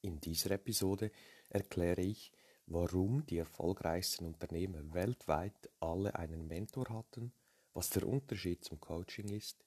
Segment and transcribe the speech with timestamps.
[0.00, 1.10] In dieser Episode
[1.48, 2.32] erkläre ich,
[2.66, 7.32] warum die erfolgreichsten Unternehmer weltweit alle einen Mentor hatten,
[7.74, 9.64] was der Unterschied zum Coaching ist,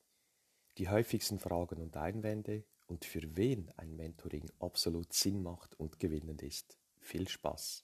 [0.78, 6.43] die häufigsten Fragen und Einwände und für wen ein Mentoring absolut Sinn macht und gewinnend
[6.43, 6.77] ist.
[7.00, 7.84] Viel Spaß!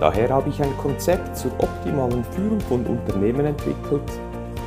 [0.00, 4.08] Daher habe ich ein Konzept zur optimalen Führung von Unternehmen entwickelt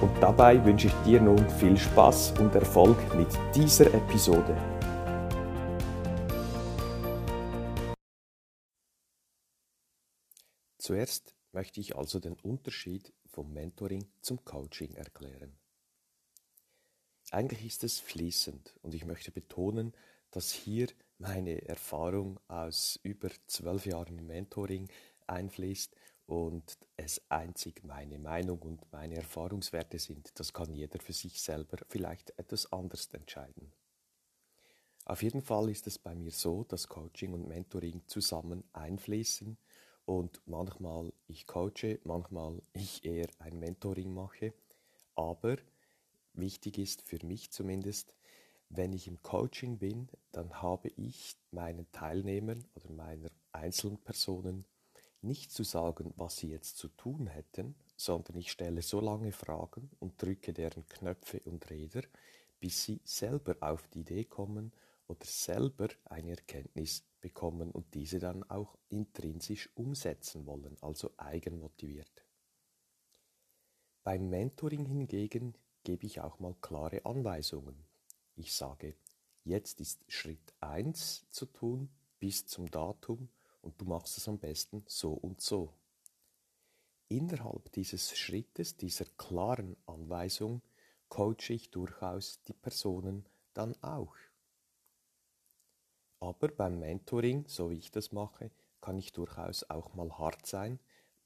[0.01, 4.57] und dabei wünsche ich dir nun viel Spaß und Erfolg mit dieser Episode.
[10.77, 15.57] Zuerst möchte ich also den Unterschied vom Mentoring zum Coaching erklären.
[17.31, 19.93] Eigentlich ist es fließend und ich möchte betonen,
[20.31, 24.89] dass hier meine Erfahrung aus über zwölf Jahren Mentoring
[25.31, 25.95] einfließt
[26.27, 30.31] und es einzig meine Meinung und meine Erfahrungswerte sind.
[30.39, 33.71] Das kann jeder für sich selber vielleicht etwas anders entscheiden.
[35.05, 39.57] Auf jeden Fall ist es bei mir so, dass Coaching und Mentoring zusammen einfließen
[40.05, 44.53] und manchmal ich coache, manchmal ich eher ein Mentoring mache.
[45.15, 45.57] Aber
[46.33, 48.15] wichtig ist für mich zumindest,
[48.69, 54.65] wenn ich im Coaching bin, dann habe ich meinen Teilnehmern oder meiner einzelnen Personen
[55.23, 59.91] nicht zu sagen, was sie jetzt zu tun hätten, sondern ich stelle so lange Fragen
[59.99, 62.03] und drücke deren Knöpfe und Räder,
[62.59, 64.71] bis sie selber auf die Idee kommen
[65.07, 72.25] oder selber eine Erkenntnis bekommen und diese dann auch intrinsisch umsetzen wollen, also eigenmotiviert.
[74.03, 77.85] Beim Mentoring hingegen gebe ich auch mal klare Anweisungen.
[78.35, 78.95] Ich sage,
[79.43, 83.29] jetzt ist Schritt 1 zu tun bis zum Datum
[83.61, 85.73] und du machst es am besten so und so.
[87.07, 90.61] Innerhalb dieses Schrittes, dieser klaren Anweisung,
[91.09, 94.15] coache ich durchaus die Personen dann auch.
[96.21, 100.79] Aber beim Mentoring, so wie ich das mache, kann ich durchaus auch mal hart sein,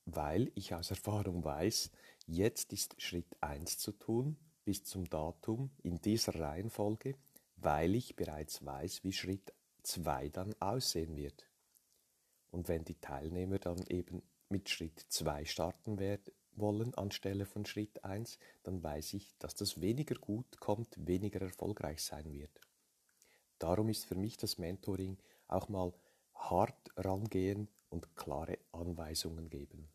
[0.05, 1.91] weil ich aus Erfahrung weiß,
[2.27, 7.15] jetzt ist Schritt 1 zu tun bis zum Datum in dieser Reihenfolge,
[7.57, 9.53] weil ich bereits weiß, wie Schritt
[9.83, 11.47] 2 dann aussehen wird.
[12.55, 18.05] Und wenn die Teilnehmer dann eben mit Schritt 2 starten werden, wollen anstelle von Schritt
[18.05, 22.61] 1, dann weiß ich, dass das weniger gut kommt, weniger erfolgreich sein wird.
[23.59, 25.17] Darum ist für mich das Mentoring
[25.49, 25.91] auch mal
[26.33, 29.89] hart rangehen und klare Anweisungen geben.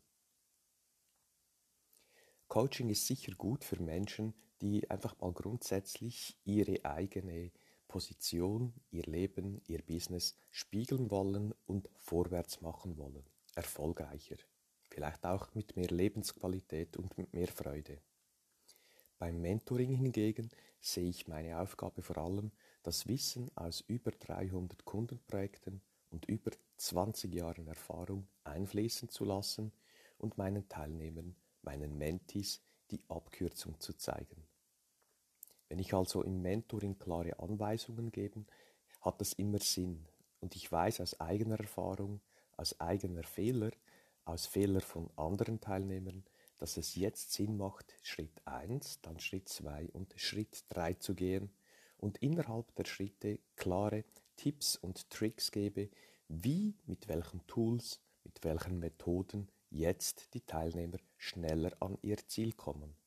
[2.47, 7.51] Coaching ist sicher gut für Menschen, die einfach mal grundsätzlich ihre eigene
[7.91, 13.25] Position, ihr Leben, ihr Business spiegeln wollen und vorwärts machen wollen.
[13.53, 14.37] Erfolgreicher.
[14.89, 17.99] Vielleicht auch mit mehr Lebensqualität und mit mehr Freude.
[19.19, 25.81] Beim Mentoring hingegen sehe ich meine Aufgabe vor allem, das Wissen aus über 300 Kundenprojekten
[26.11, 29.73] und über 20 Jahren Erfahrung einfließen zu lassen
[30.17, 34.40] und meinen Teilnehmern, meinen Mentis, die Abkürzung zu zeigen.
[35.71, 38.43] Wenn ich also im Mentoring klare Anweisungen gebe,
[38.99, 40.05] hat das immer Sinn.
[40.41, 42.19] Und ich weiß aus eigener Erfahrung,
[42.57, 43.71] aus eigener Fehler,
[44.25, 46.25] aus Fehler von anderen Teilnehmern,
[46.57, 51.49] dass es jetzt Sinn macht, Schritt 1, dann Schritt 2 und Schritt 3 zu gehen
[51.95, 54.03] und innerhalb der Schritte klare
[54.35, 55.89] Tipps und Tricks gebe,
[56.27, 63.00] wie, mit welchen Tools, mit welchen Methoden jetzt die Teilnehmer schneller an ihr Ziel kommen.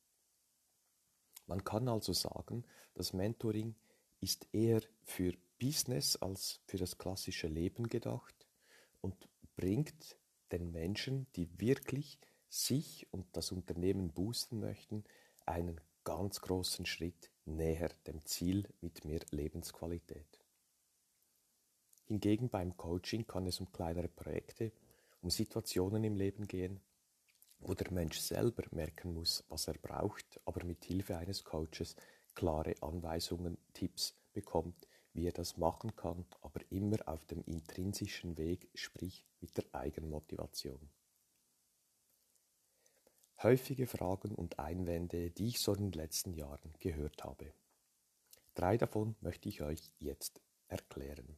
[1.47, 2.65] Man kann also sagen,
[2.95, 3.75] das Mentoring
[4.21, 8.47] ist eher für Business als für das klassische Leben gedacht
[9.01, 9.15] und
[9.57, 10.17] bringt
[10.53, 12.19] den Menschen, die wirklich
[12.49, 15.05] sich und das Unternehmen boosten möchten,
[15.47, 20.39] einen ganz großen Schritt näher dem Ziel mit mehr Lebensqualität.
[22.07, 24.73] Hingegen beim Coaching kann es um kleinere Projekte,
[25.23, 26.81] um Situationen im Leben gehen,
[27.65, 31.97] wo der Mensch selber merken muss, was er braucht, aber mit Hilfe eines Coaches
[32.35, 38.69] klare Anweisungen, Tipps bekommt, wie er das machen kann, aber immer auf dem intrinsischen Weg,
[38.75, 40.91] sprich mit der Eigenmotivation.
[43.43, 47.53] häufige Fragen und Einwände, die ich so in den letzten Jahren gehört habe.
[48.55, 51.37] Drei davon möchte ich euch jetzt erklären.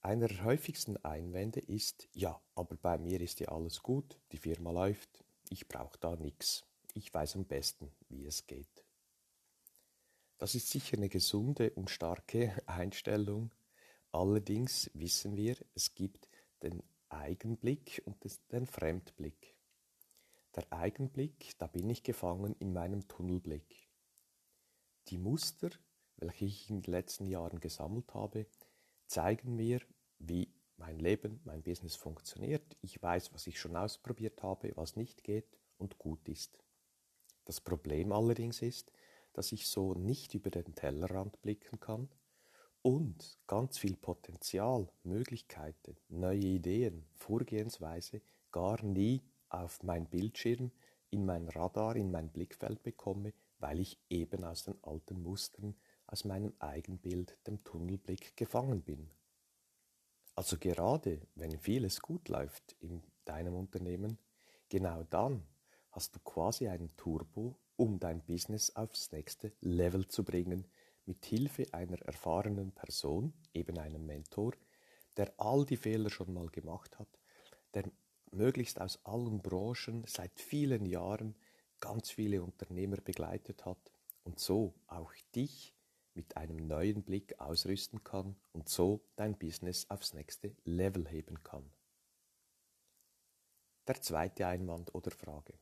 [0.00, 4.70] Einer der häufigsten Einwände ist, ja, aber bei mir ist ja alles gut, die Firma
[4.70, 6.64] läuft, ich brauche da nichts,
[6.94, 8.84] ich weiß am besten, wie es geht.
[10.38, 13.50] Das ist sicher eine gesunde und starke Einstellung,
[14.12, 16.28] allerdings wissen wir, es gibt
[16.62, 18.16] den Eigenblick und
[18.52, 19.56] den Fremdblick.
[20.54, 23.88] Der Eigenblick, da bin ich gefangen in meinem Tunnelblick.
[25.08, 25.70] Die Muster,
[26.16, 28.46] welche ich in den letzten Jahren gesammelt habe,
[29.08, 29.80] zeigen mir,
[30.18, 32.76] wie mein Leben, mein Business funktioniert.
[32.82, 36.58] Ich weiß, was ich schon ausprobiert habe, was nicht geht und gut ist.
[37.44, 38.92] Das Problem allerdings ist,
[39.32, 42.08] dass ich so nicht über den Tellerrand blicken kann
[42.82, 48.20] und ganz viel Potenzial, Möglichkeiten, neue Ideen, Vorgehensweise
[48.52, 50.70] gar nie auf mein Bildschirm,
[51.10, 55.74] in mein Radar, in mein Blickfeld bekomme, weil ich eben aus den alten Mustern,
[56.08, 59.10] aus meinem Eigenbild, dem Tunnelblick gefangen bin.
[60.34, 64.18] Also gerade wenn vieles gut läuft in deinem Unternehmen,
[64.68, 65.46] genau dann
[65.90, 70.66] hast du quasi einen Turbo, um dein Business aufs nächste Level zu bringen,
[71.04, 74.52] mit Hilfe einer erfahrenen Person, eben einem Mentor,
[75.16, 77.08] der all die Fehler schon mal gemacht hat,
[77.74, 77.90] der
[78.30, 81.34] möglichst aus allen Branchen seit vielen Jahren
[81.80, 83.92] ganz viele Unternehmer begleitet hat
[84.24, 85.74] und so auch dich
[86.18, 91.70] mit einem neuen Blick ausrüsten kann und so dein Business aufs nächste Level heben kann.
[93.86, 95.54] Der zweite Einwand oder Frage.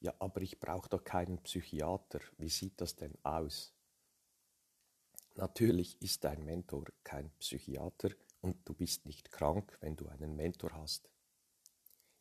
[0.00, 2.18] Ja, aber ich brauche doch keinen Psychiater.
[2.36, 3.72] Wie sieht das denn aus?
[5.36, 10.72] Natürlich ist dein Mentor kein Psychiater und du bist nicht krank, wenn du einen Mentor
[10.72, 11.08] hast.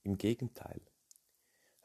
[0.04, 0.82] Im Gegenteil.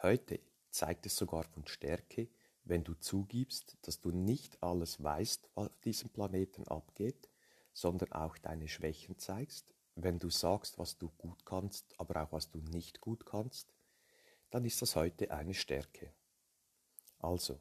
[0.02, 0.40] Heute
[0.70, 2.28] zeigt es sogar von Stärke,
[2.64, 7.28] wenn du zugibst, dass du nicht alles weißt, was auf diesem Planeten abgeht,
[7.72, 12.50] sondern auch deine Schwächen zeigst, wenn du sagst, was du gut kannst, aber auch was
[12.50, 13.72] du nicht gut kannst,
[14.50, 16.12] dann ist das heute eine Stärke.
[17.18, 17.60] Also,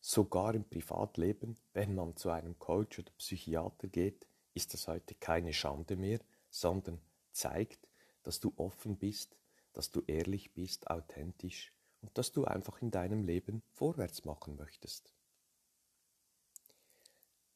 [0.00, 5.52] sogar im Privatleben, wenn man zu einem Coach oder Psychiater geht, ist das heute keine
[5.52, 6.20] Schande mehr,
[6.50, 7.00] sondern
[7.32, 7.88] zeigt,
[8.22, 9.36] dass du offen bist,
[9.72, 11.72] dass du ehrlich bist, authentisch
[12.02, 15.14] und dass du einfach in deinem Leben vorwärts machen möchtest.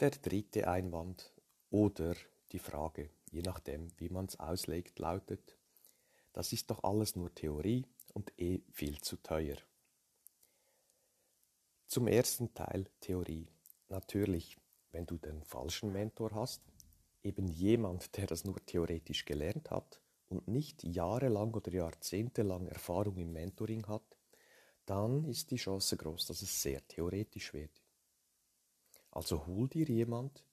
[0.00, 1.32] Der dritte Einwand
[1.70, 2.14] oder
[2.52, 5.58] die Frage, je nachdem, wie man es auslegt, lautet,
[6.32, 9.56] das ist doch alles nur Theorie und eh viel zu teuer.
[11.86, 13.48] Zum ersten Teil Theorie.
[13.88, 14.58] Natürlich,
[14.90, 16.62] wenn du den falschen Mentor hast,
[17.22, 23.32] eben jemand, der das nur theoretisch gelernt hat und nicht jahrelang oder jahrzehntelang Erfahrung im
[23.32, 24.15] Mentoring hat,
[24.86, 27.82] dann ist die Chance groß, dass es sehr theoretisch wird.
[29.10, 30.44] Also hol dir jemand,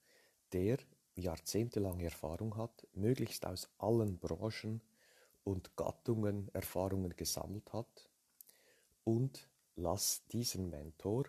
[0.52, 0.78] der
[1.16, 4.82] jahrzehntelange Erfahrung hat, möglichst aus allen Branchen
[5.44, 8.10] und Gattungen Erfahrungen gesammelt hat
[9.04, 11.26] und lass diesen Mentor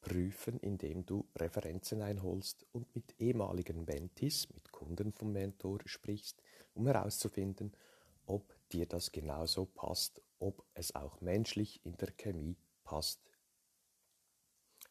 [0.00, 6.42] prüfen, indem du Referenzen einholst und mit ehemaligen Mentis, mit Kunden vom Mentor sprichst,
[6.74, 7.72] um herauszufinden,
[8.26, 13.18] ob dir das genauso passt ob es auch menschlich in der Chemie passt.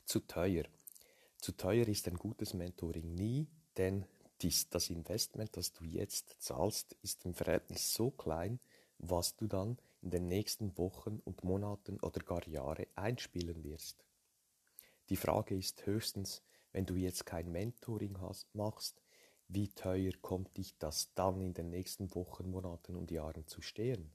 [0.03, 0.63] Zu teuer.
[1.37, 4.07] Zu teuer ist ein gutes Mentoring nie, denn
[4.41, 8.59] dies, das Investment, das du jetzt zahlst, ist im Verhältnis so klein,
[8.97, 14.03] was du dann in den nächsten Wochen und Monaten oder gar Jahre einspielen wirst.
[15.09, 19.03] Die Frage ist höchstens, wenn du jetzt kein Mentoring hast, machst,
[19.49, 24.11] wie teuer kommt dich das dann in den nächsten Wochen, Monaten und Jahren zu stehen?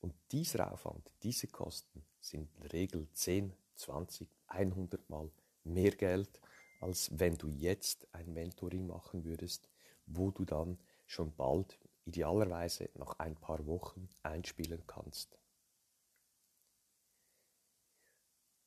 [0.00, 5.30] Und dieser Aufwand, diese Kosten sind in der Regel 10, 20, 100 Mal
[5.64, 6.40] mehr Geld,
[6.80, 9.68] als wenn du jetzt ein Mentoring machen würdest,
[10.06, 15.38] wo du dann schon bald, idealerweise nach ein paar Wochen, einspielen kannst.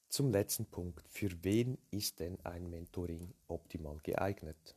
[0.09, 1.07] Zum letzten Punkt.
[1.09, 4.75] Für wen ist denn ein Mentoring optimal geeignet?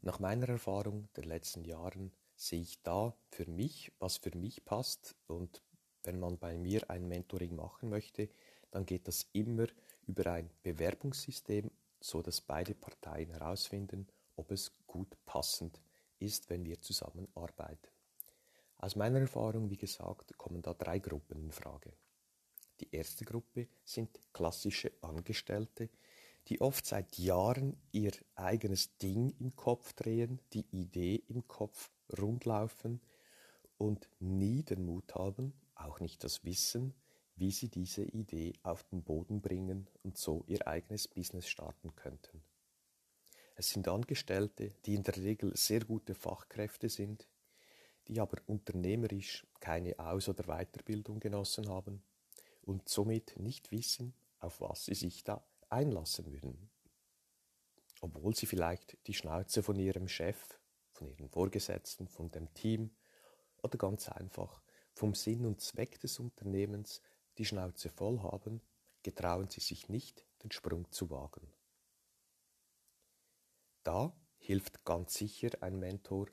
[0.00, 5.14] Nach meiner Erfahrung der letzten Jahren sehe ich da für mich, was für mich passt.
[5.28, 5.62] Und
[6.02, 8.28] wenn man bei mir ein Mentoring machen möchte,
[8.72, 9.66] dann geht das immer
[10.06, 11.70] über ein Bewerbungssystem,
[12.00, 15.80] so dass beide Parteien herausfinden, ob es gut passend
[16.18, 17.88] ist, wenn wir zusammenarbeiten.
[18.78, 21.92] Aus meiner Erfahrung, wie gesagt, kommen da drei Gruppen in Frage.
[22.80, 25.90] Die erste Gruppe sind klassische Angestellte,
[26.48, 33.00] die oft seit Jahren ihr eigenes Ding im Kopf drehen, die Idee im Kopf rundlaufen
[33.78, 36.94] und nie den Mut haben, auch nicht das Wissen,
[37.36, 42.42] wie sie diese Idee auf den Boden bringen und so ihr eigenes Business starten könnten.
[43.54, 47.26] Es sind Angestellte, die in der Regel sehr gute Fachkräfte sind,
[48.08, 52.02] die aber unternehmerisch keine Aus- oder Weiterbildung genossen haben
[52.62, 56.70] und somit nicht wissen, auf was sie sich da einlassen würden.
[58.00, 60.58] Obwohl sie vielleicht die Schnauze von ihrem Chef,
[61.02, 62.90] von ihren Vorgesetzten, von dem Team
[63.62, 67.02] oder ganz einfach vom Sinn und Zweck des Unternehmens
[67.38, 68.60] die Schnauze voll haben,
[69.02, 71.48] getrauen sie sich nicht, den Sprung zu wagen.
[73.82, 76.28] Da hilft ganz sicher ein Mentor,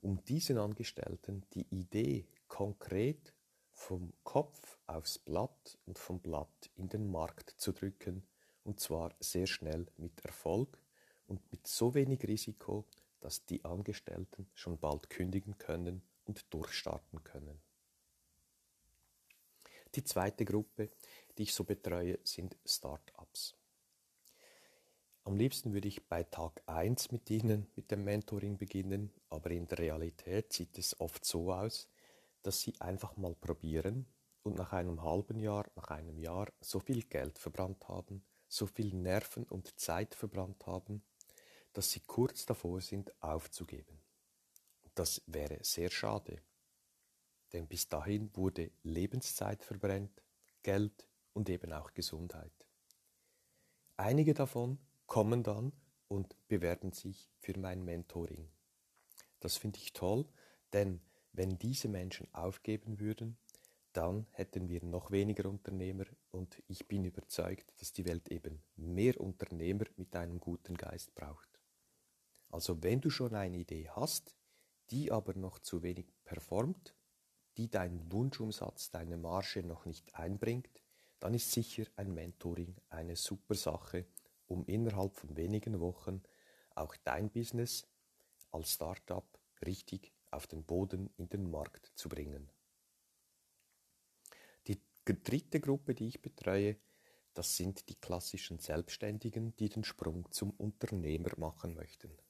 [0.00, 3.34] um diesen Angestellten die Idee konkret
[3.72, 8.24] vom Kopf aufs Blatt und vom Blatt in den Markt zu drücken,
[8.62, 10.78] und zwar sehr schnell mit Erfolg
[11.26, 12.86] und mit so wenig Risiko,
[13.22, 17.62] dass die Angestellten schon bald kündigen können und durchstarten können.
[19.94, 20.90] Die zweite Gruppe,
[21.38, 23.54] die ich so betreue, sind Start-ups.
[25.24, 29.68] Am liebsten würde ich bei Tag 1 mit Ihnen mit dem Mentoring beginnen, aber in
[29.68, 31.88] der Realität sieht es oft so aus,
[32.42, 34.06] dass Sie einfach mal probieren
[34.42, 38.94] und nach einem halben Jahr, nach einem Jahr so viel Geld verbrannt haben, so viel
[38.94, 41.04] Nerven und Zeit verbrannt haben,
[41.72, 44.00] dass Sie kurz davor sind aufzugeben.
[44.94, 46.42] Das wäre sehr schade
[47.52, 50.22] denn bis dahin wurde Lebenszeit verbrennt,
[50.62, 52.52] Geld und eben auch Gesundheit.
[53.96, 55.72] Einige davon kommen dann
[56.08, 58.50] und bewerben sich für mein Mentoring.
[59.40, 60.26] Das finde ich toll,
[60.72, 61.00] denn
[61.32, 63.38] wenn diese Menschen aufgeben würden,
[63.92, 69.20] dann hätten wir noch weniger Unternehmer und ich bin überzeugt, dass die Welt eben mehr
[69.20, 71.51] Unternehmer mit einem guten Geist braucht.
[72.52, 74.36] Also wenn du schon eine Idee hast,
[74.90, 76.94] die aber noch zu wenig performt,
[77.56, 80.82] die deinen Wunschumsatz, deine Marge noch nicht einbringt,
[81.18, 84.06] dann ist sicher ein Mentoring eine super Sache,
[84.46, 86.22] um innerhalb von wenigen Wochen
[86.74, 87.88] auch dein Business
[88.50, 89.26] als Startup
[89.64, 92.50] richtig auf den Boden in den Markt zu bringen.
[94.66, 96.76] Die dritte Gruppe, die ich betreue,
[97.34, 102.21] das sind die klassischen Selbstständigen, die den Sprung zum Unternehmer machen möchten.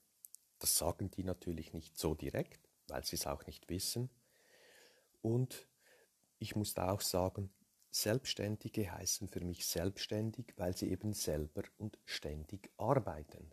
[0.63, 4.09] Das sagen die natürlich nicht so direkt, weil sie es auch nicht wissen,
[5.21, 5.67] und
[6.39, 7.53] ich muss da auch sagen,
[7.91, 13.51] Selbstständige heißen für mich selbstständig, weil sie eben selber und ständig arbeiten.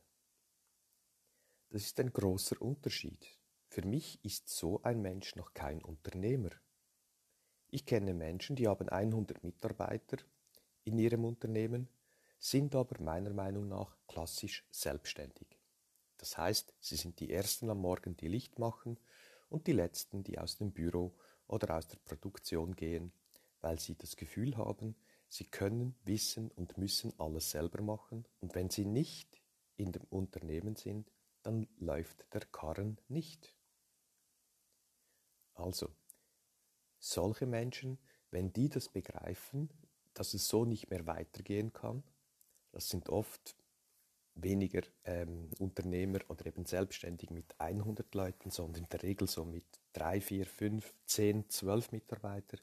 [1.69, 3.25] Das ist ein großer Unterschied.
[3.69, 6.51] Für mich ist so ein Mensch noch kein Unternehmer.
[7.69, 10.17] Ich kenne Menschen, die haben 100 Mitarbeiter
[10.83, 11.89] in ihrem Unternehmen,
[12.37, 15.58] sind aber meiner Meinung nach klassisch selbstständig.
[16.19, 18.99] Das heißt, sie sind die Ersten am Morgen, die Licht machen
[19.49, 21.15] und die Letzten, die aus dem Büro
[21.47, 23.11] oder aus der Produktion gehen,
[23.61, 24.95] weil sie das Gefühl haben,
[25.29, 29.41] sie können, wissen und müssen alles selber machen und wenn sie nicht
[29.77, 31.09] in dem Unternehmen sind,
[31.41, 33.55] dann läuft der Karren nicht.
[35.53, 35.89] Also,
[36.97, 37.97] solche Menschen,
[38.29, 39.69] wenn die das begreifen,
[40.13, 42.03] dass es so nicht mehr weitergehen kann,
[42.71, 43.55] das sind oft
[44.43, 49.65] weniger ähm, Unternehmer oder eben selbstständig mit 100 Leuten, sondern in der Regel so mit
[49.93, 52.57] 3, 4, 5, 10, 12 Mitarbeiter.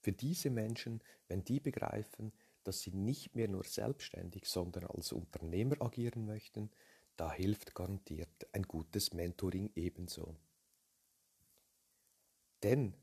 [0.00, 5.80] Für diese Menschen, wenn die begreifen, dass sie nicht mehr nur selbstständig, sondern als Unternehmer
[5.80, 6.70] agieren möchten,
[7.16, 10.34] da hilft garantiert ein gutes Mentoring ebenso.
[12.62, 12.94] Denn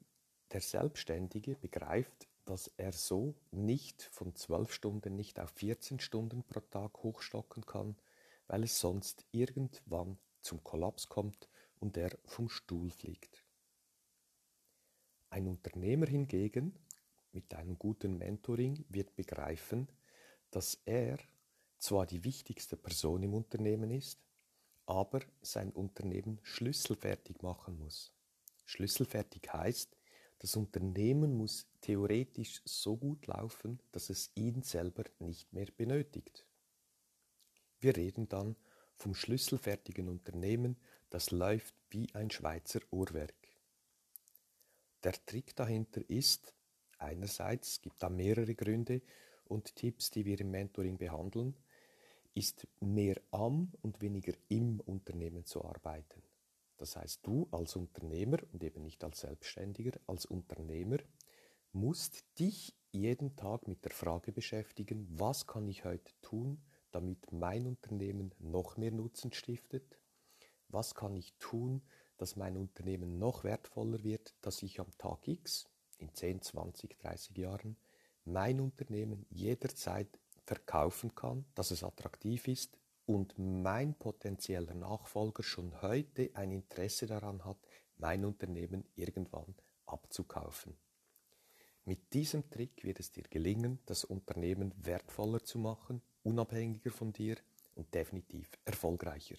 [0.52, 6.60] der Selbstständige begreift, dass er so nicht von 12 Stunden nicht auf 14 Stunden pro
[6.60, 7.96] Tag hochstocken kann,
[8.48, 13.46] weil es sonst irgendwann zum Kollaps kommt und er vom Stuhl fliegt.
[15.30, 16.78] Ein Unternehmer hingegen
[17.32, 19.88] mit einem guten Mentoring wird begreifen,
[20.50, 21.18] dass er
[21.78, 24.20] zwar die wichtigste Person im Unternehmen ist,
[24.86, 28.12] aber sein Unternehmen schlüsselfertig machen muss.
[28.66, 29.98] Schlüsselfertig heißt,
[30.42, 36.48] das Unternehmen muss theoretisch so gut laufen, dass es ihn selber nicht mehr benötigt.
[37.80, 38.56] Wir reden dann
[38.96, 40.78] vom schlüsselfertigen Unternehmen,
[41.12, 43.36] das läuft wie ein Schweizer Uhrwerk.
[45.04, 46.56] Der Trick dahinter ist,
[46.98, 49.04] einerseits gibt da mehrere Gründe
[49.46, 51.56] und Tipps, die wir im Mentoring behandeln,
[52.34, 56.24] ist mehr am und weniger im Unternehmen zu arbeiten.
[56.82, 60.98] Das heißt, du als Unternehmer und eben nicht als Selbstständiger, als Unternehmer
[61.74, 66.60] musst dich jeden Tag mit der Frage beschäftigen, was kann ich heute tun,
[66.90, 70.00] damit mein Unternehmen noch mehr Nutzen stiftet?
[70.70, 71.84] Was kann ich tun,
[72.18, 75.70] dass mein Unternehmen noch wertvoller wird, dass ich am Tag X
[76.00, 77.78] in 10, 20, 30 Jahren
[78.26, 86.30] mein Unternehmen jederzeit verkaufen kann, dass es attraktiv ist und mein potenzieller Nachfolger schon heute
[86.34, 87.58] ein Interesse daran hat,
[87.98, 89.56] mein Unternehmen irgendwann
[89.86, 90.78] abzukaufen.
[91.86, 97.38] Mit diesem Trick wird es dir gelingen, das Unternehmen wertvoller zu machen, unabhängiger von dir
[97.76, 99.38] und definitiv erfolgreicher.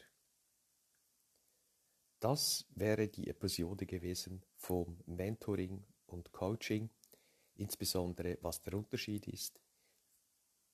[2.19, 6.91] Das wäre die Episode gewesen vom Mentoring und Coaching,
[7.57, 9.61] insbesondere was der Unterschied ist,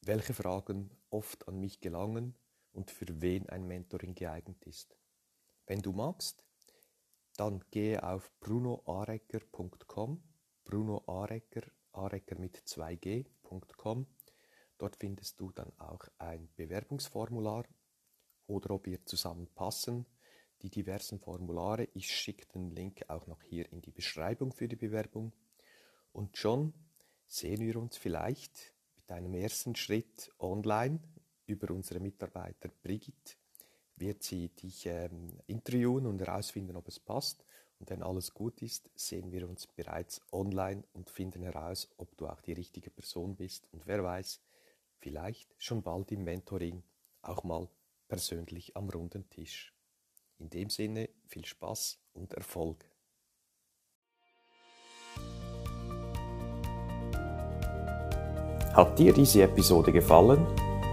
[0.03, 2.35] welche Fragen oft an mich gelangen
[2.73, 4.97] und für wen ein Mentoring geeignet ist.
[5.67, 6.45] Wenn du magst,
[7.37, 10.23] dann gehe auf brunoarecker.com,
[10.65, 14.07] Bruno Arecker, Arecker mit 2g.com.
[14.77, 17.65] Dort findest du dann auch ein Bewerbungsformular
[18.47, 20.07] oder ob wir zusammenpassen.
[20.63, 24.77] Die diversen Formulare, ich schicke den Link auch noch hier in die Beschreibung für die
[24.77, 25.33] Bewerbung.
[26.13, 26.75] Und schon
[27.27, 31.01] sehen wir uns vielleicht mit einem ersten Schritt online
[31.49, 33.35] über unsere Mitarbeiter Brigitte
[33.97, 37.45] wird sie dich ähm, interviewen und herausfinden, ob es passt.
[37.81, 42.27] Und wenn alles gut ist, sehen wir uns bereits online und finden heraus, ob du
[42.27, 43.69] auch die richtige Person bist.
[43.73, 44.41] Und wer weiß,
[44.99, 46.83] vielleicht schon bald im Mentoring
[47.23, 47.69] auch mal
[48.09, 49.75] persönlich am runden Tisch.
[50.39, 52.85] In dem Sinne viel Spaß und Erfolg.
[58.75, 60.47] Hat dir diese Episode gefallen?